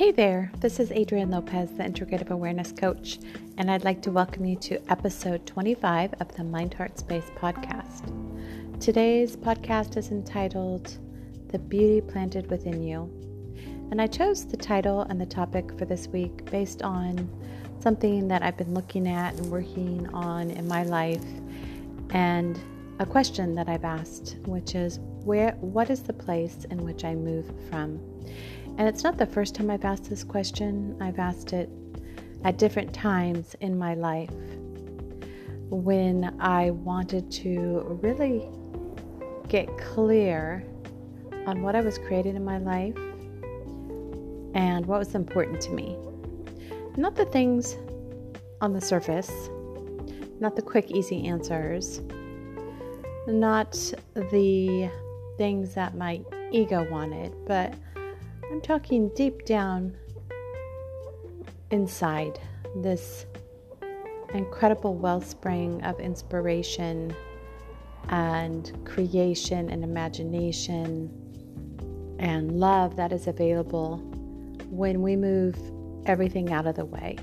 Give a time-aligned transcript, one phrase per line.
[0.00, 3.18] Hey there, this is Adrienne Lopez, the Integrative Awareness Coach,
[3.58, 8.08] and I'd like to welcome you to episode 25 of the Mind Heart Space podcast.
[8.80, 10.96] Today's podcast is entitled
[11.48, 13.10] The Beauty Planted Within You.
[13.90, 17.28] And I chose the title and the topic for this week based on
[17.80, 21.26] something that I've been looking at and working on in my life
[22.08, 22.58] and
[23.00, 27.14] a question that I've asked, which is where what is the place in which I
[27.14, 28.00] move from?
[28.78, 30.96] And it's not the first time I've asked this question.
[31.00, 31.68] I've asked it
[32.44, 34.30] at different times in my life
[35.68, 38.48] when I wanted to really
[39.48, 40.64] get clear
[41.46, 42.96] on what I was creating in my life
[44.54, 45.96] and what was important to me.
[46.96, 47.76] Not the things
[48.60, 49.30] on the surface,
[50.40, 52.00] not the quick, easy answers,
[53.26, 53.72] not
[54.14, 54.90] the
[55.36, 57.74] things that my ego wanted, but
[58.50, 59.96] I'm talking deep down
[61.70, 62.40] inside
[62.74, 63.24] this
[64.34, 67.14] incredible wellspring of inspiration
[68.08, 71.16] and creation and imagination
[72.18, 73.98] and love that is available
[74.68, 75.56] when we move
[76.06, 77.16] everything out of the way.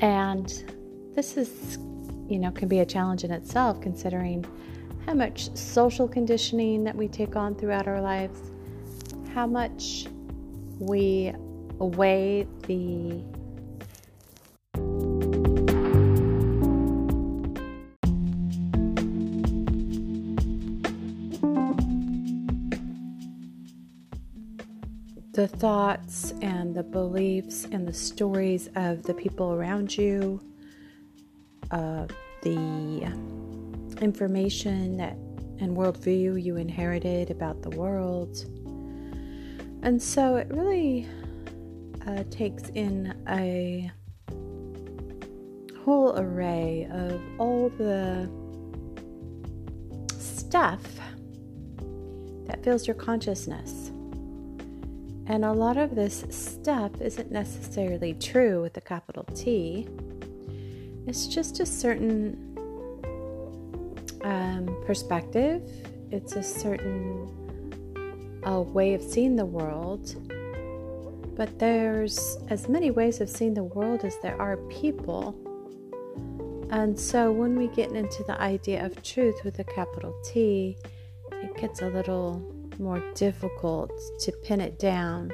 [0.00, 0.48] And
[1.14, 1.76] this is,
[2.28, 4.46] you know, can be a challenge in itself considering
[5.04, 8.52] how much social conditioning that we take on throughout our lives
[9.36, 10.06] how much
[10.78, 11.30] we
[11.78, 13.22] weigh the
[25.34, 30.40] the thoughts and the beliefs and the stories of the people around you,
[31.72, 32.06] uh,
[32.40, 33.02] the
[34.00, 35.18] information that
[35.60, 38.46] and worldview you inherited about the world
[39.86, 41.06] and so it really
[42.08, 43.88] uh, takes in a
[45.84, 48.28] whole array of all the
[50.18, 50.82] stuff
[52.48, 53.92] that fills your consciousness.
[55.28, 59.86] And a lot of this stuff isn't necessarily true with a capital T.
[61.06, 62.58] It's just a certain
[64.24, 65.62] um, perspective,
[66.10, 67.35] it's a certain
[68.46, 70.14] a way of seeing the world,
[71.36, 75.34] but there's as many ways of seeing the world as there are people.
[76.70, 80.76] And so when we get into the idea of truth with a capital T,
[81.32, 82.40] it gets a little
[82.78, 83.90] more difficult
[84.20, 85.32] to pin it down.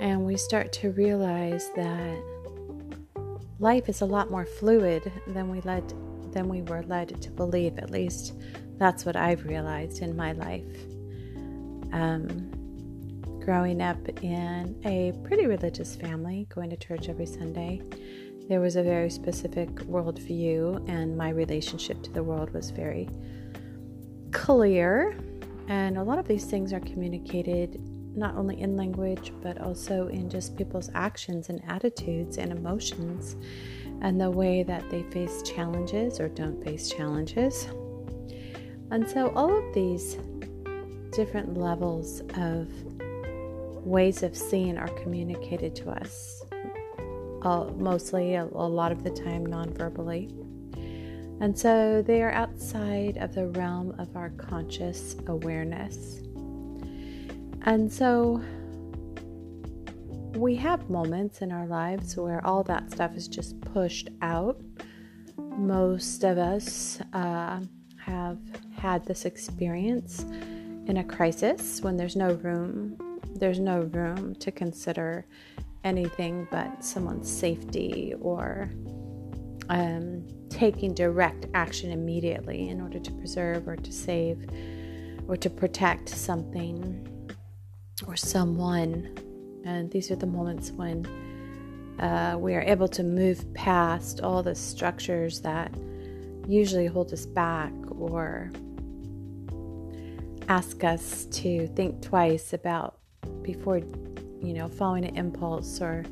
[0.00, 2.22] And we start to realize that
[3.58, 5.94] life is a lot more fluid than we led
[6.32, 7.78] than we were led to believe.
[7.78, 8.34] At least
[8.76, 10.66] that's what I've realized in my life
[11.92, 17.80] um, growing up in a pretty religious family, going to church every Sunday,
[18.48, 23.08] there was a very specific worldview, and my relationship to the world was very
[24.32, 25.18] clear.
[25.68, 27.80] And a lot of these things are communicated
[28.16, 33.36] not only in language, but also in just people's actions and attitudes and emotions,
[34.00, 37.68] and the way that they face challenges or don't face challenges.
[38.90, 40.16] And so, all of these
[41.16, 42.68] different levels of
[43.86, 46.44] ways of seeing are communicated to us,
[47.40, 50.28] uh, mostly a, a lot of the time non verbally.
[51.40, 56.20] And so they are outside of the realm of our conscious awareness.
[57.62, 58.42] And so
[60.34, 64.60] we have moments in our lives where all that stuff is just pushed out.
[65.38, 67.60] Most of us uh,
[68.04, 68.38] have
[68.76, 70.26] had this experience
[70.86, 72.96] in a crisis when there's no room
[73.34, 75.26] there's no room to consider
[75.84, 78.70] anything but someone's safety or
[79.68, 84.48] um, taking direct action immediately in order to preserve or to save
[85.28, 87.06] or to protect something
[88.06, 89.16] or someone.
[89.64, 91.06] And these are the moments when
[91.98, 95.74] uh, we are able to move past all the structures that
[96.46, 98.50] usually hold us back or
[100.48, 102.98] ask us to think twice about
[103.42, 106.04] before, you know, following an impulse or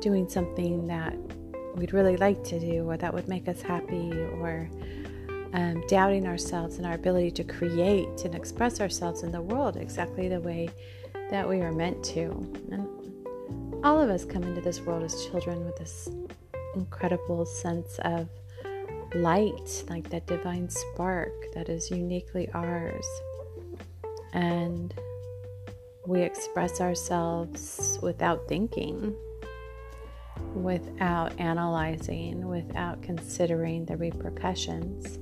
[0.00, 1.14] doing something that
[1.76, 4.68] we'd really like to do or that would make us happy or
[5.54, 10.28] um, doubting ourselves and our ability to create and express ourselves in the world exactly
[10.28, 10.68] the way
[11.30, 12.30] that we are meant to.
[12.70, 16.08] And all of us come into this world as children with this
[16.74, 18.28] incredible sense of
[19.14, 23.06] light, like that divine spark that is uniquely ours.
[24.34, 24.92] And
[26.06, 29.14] we express ourselves without thinking,
[30.54, 35.18] without analyzing, without considering the repercussions.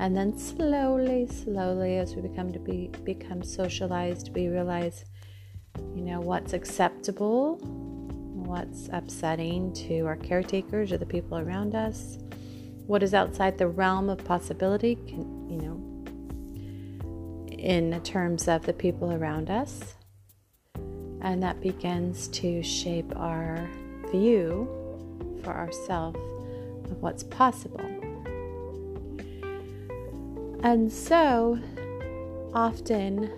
[0.00, 5.04] And then slowly, slowly, as we become to be become socialized, we realize,
[5.94, 7.56] you know, what's acceptable,
[8.48, 12.18] what's upsetting to our caretakers or the people around us,
[12.86, 15.87] what is outside the realm of possibility, can, you know,
[17.58, 19.94] in terms of the people around us.
[21.20, 23.68] And that begins to shape our
[24.10, 24.68] view
[25.42, 26.18] for ourselves
[26.90, 27.80] of what's possible.
[30.62, 31.58] And so
[32.54, 33.30] often,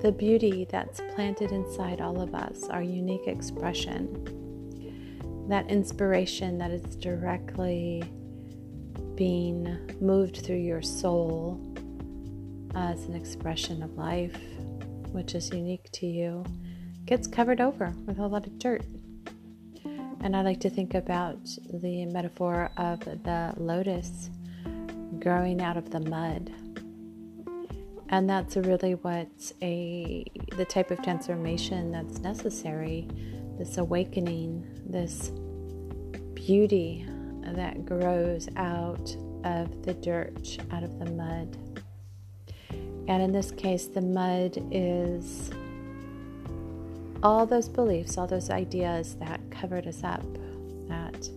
[0.00, 4.36] the beauty that's planted inside all of us, our unique expression,
[5.48, 8.04] that inspiration that is directly
[9.14, 11.60] being moved through your soul
[12.78, 14.40] as an expression of life,
[15.10, 16.44] which is unique to you,
[17.06, 18.84] gets covered over with a lot of dirt.
[20.20, 21.38] And I like to think about
[21.72, 24.30] the metaphor of the lotus
[25.18, 26.52] growing out of the mud.
[28.10, 29.28] And that's really what
[29.60, 30.24] a
[30.56, 33.08] the type of transformation that's necessary,
[33.58, 35.30] this awakening, this
[36.34, 37.06] beauty
[37.42, 41.56] that grows out of the dirt, out of the mud.
[43.08, 45.50] And in this case, the mud is
[47.22, 50.22] all those beliefs, all those ideas that covered us up,
[50.88, 51.28] that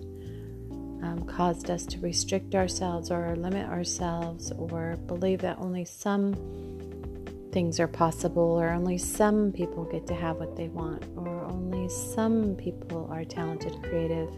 [1.02, 6.36] um, caused us to restrict ourselves or limit ourselves or believe that only some
[7.54, 11.88] things are possible or only some people get to have what they want or only
[11.90, 14.30] some people are talented, creative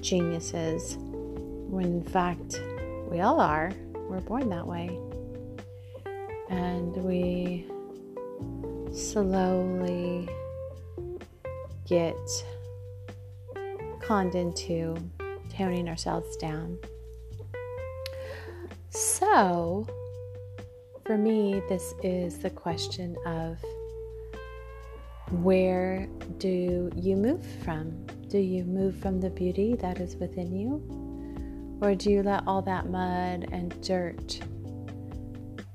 [0.00, 2.60] geniuses, when in fact
[3.08, 3.70] we all are.
[4.08, 4.98] We're born that way.
[6.50, 7.66] And we
[8.92, 10.28] slowly
[11.88, 12.16] get
[14.00, 14.96] conned into
[15.56, 16.78] toning ourselves down.
[18.90, 19.86] So,
[21.04, 23.58] for me, this is the question of
[25.30, 26.08] where
[26.38, 28.06] do you move from?
[28.28, 31.78] Do you move from the beauty that is within you?
[31.80, 34.40] Or do you let all that mud and dirt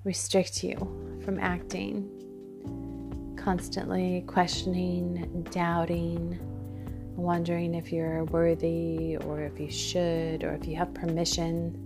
[0.05, 0.75] restrict you
[1.25, 2.09] from acting?
[3.35, 6.39] Constantly questioning, doubting,
[7.15, 11.81] wondering if you're worthy or if you should or if you have permission.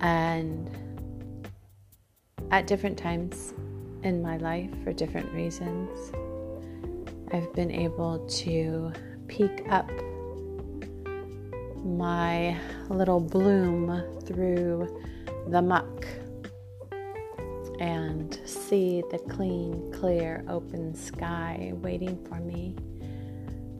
[0.00, 0.68] And
[2.50, 3.54] at different times
[4.02, 6.12] in my life, for different reasons,
[7.32, 8.92] I've been able to
[9.28, 9.90] peek up
[11.84, 12.56] my
[12.88, 15.02] little bloom through
[15.48, 16.06] the muck
[17.80, 22.74] and see the clean, clear, open sky waiting for me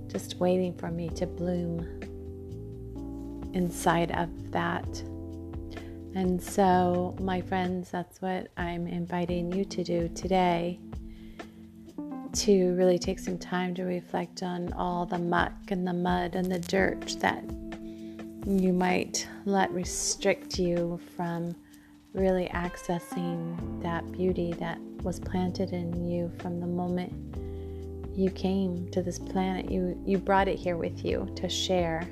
[0.08, 1.80] just waiting for me to bloom
[3.52, 4.86] inside of that.
[6.14, 10.80] And so, my friends, that's what I'm inviting you to do today
[12.32, 16.50] to really take some time to reflect on all the muck and the mud and
[16.50, 17.44] the dirt that
[18.46, 21.54] you might let restrict you from
[22.16, 27.12] really accessing that beauty that was planted in you from the moment
[28.16, 29.70] you came to this planet.
[29.70, 32.08] You, you brought it here with you to share,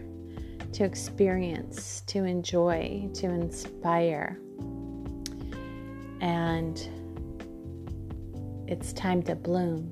[0.73, 4.38] to experience, to enjoy, to inspire.
[6.20, 6.78] And
[8.68, 9.90] it's time to bloom.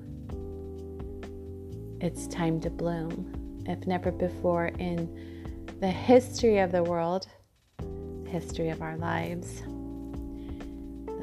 [2.03, 3.65] It's time to bloom.
[3.67, 7.27] If never before in the history of the world,
[8.27, 9.63] history of our lives,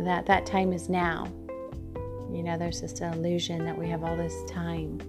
[0.06, 1.27] that that time is now
[2.32, 5.00] you know, there's this illusion that we have all this time.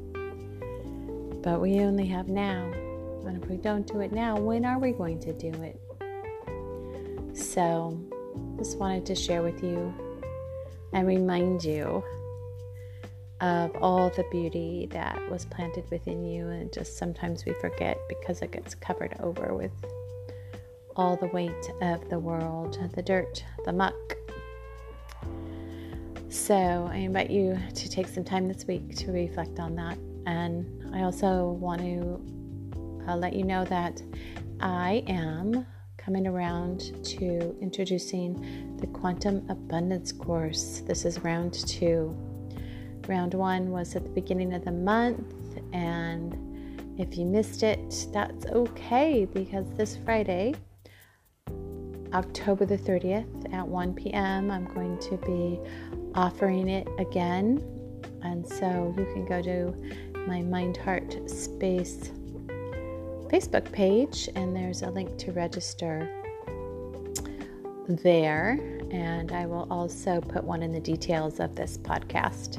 [1.43, 2.71] But we only have now.
[3.27, 5.79] And if we don't do it now, when are we going to do it?
[7.37, 8.01] So,
[8.57, 9.95] just wanted to share with you
[10.93, 12.03] and remind you
[13.41, 16.49] of all the beauty that was planted within you.
[16.49, 19.73] And just sometimes we forget because it gets covered over with
[20.97, 23.95] all the weight of the world, the dirt, the muck,
[26.31, 29.99] so I invite you to take some time this week to reflect on that.
[30.27, 34.01] And I also want to uh, let you know that
[34.61, 40.83] I am coming around to introducing the Quantum Abundance course.
[40.87, 42.17] This is round two.
[43.09, 45.35] Round one was at the beginning of the month,
[45.73, 46.37] and
[46.97, 50.55] if you missed it, that's okay because this Friday,
[52.13, 55.59] October the 30th at 1 p.m., I'm going to be
[56.15, 57.63] offering it again
[58.23, 59.75] And so you can go to
[60.27, 62.13] my Mind Heart Space
[63.29, 66.09] Facebook page, and there's a link to register
[67.89, 68.59] there.
[68.91, 72.59] And I will also put one in the details of this podcast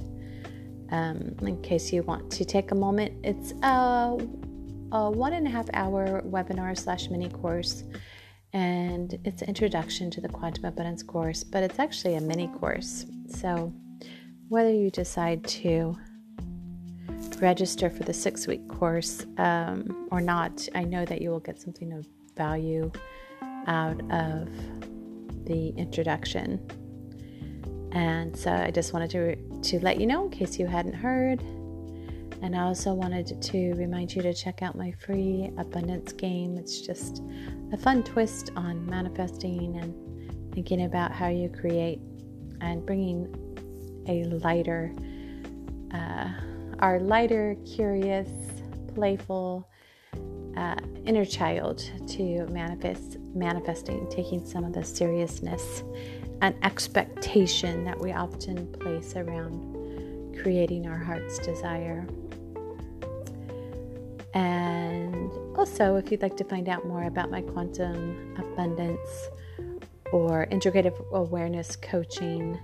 [0.91, 3.13] um, in case you want to take a moment.
[3.23, 4.17] It's a,
[4.93, 7.83] a one and a half hour webinar slash mini course,
[8.53, 13.05] and it's an introduction to the quantum abundance course, but it's actually a mini course.
[13.31, 13.73] So
[14.49, 15.97] whether you decide to
[17.39, 21.59] register for the six week course um, or not, I know that you will get
[21.59, 22.91] something of value
[23.67, 24.49] out of
[25.45, 26.59] the introduction.
[27.91, 31.41] And so I just wanted to, to let you know in case you hadn't heard.
[32.41, 36.57] And I also wanted to remind you to check out my free abundance game.
[36.57, 37.21] It's just
[37.71, 41.99] a fun twist on manifesting and thinking about how you create
[42.61, 43.27] and bringing
[44.07, 44.93] a lighter,
[45.93, 46.29] uh,
[46.79, 48.29] our lighter, curious,
[48.93, 49.67] playful
[50.57, 50.75] uh,
[51.05, 55.83] inner child to manifest, manifesting, taking some of the seriousness
[56.41, 62.05] and expectation that we often place around creating our heart's desire.
[64.33, 69.29] And also, if you'd like to find out more about my quantum abundance
[70.11, 72.59] or integrative awareness coaching,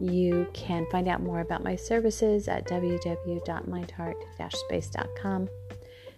[0.00, 5.48] you can find out more about my services at www.mindheart-space.com.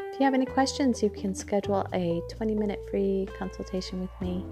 [0.00, 4.46] If you have any questions, you can schedule a 20 minute free consultation with me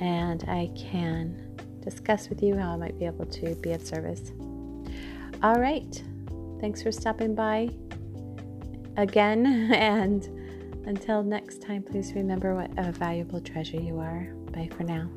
[0.00, 4.32] and I can discuss with you how I might be able to be of service.
[5.42, 6.02] All right.
[6.60, 7.70] Thanks for stopping by
[8.96, 9.70] again.
[9.80, 10.28] And
[10.86, 14.39] until next time, please remember what a valuable treasure you are.
[14.60, 15.08] Bye for now.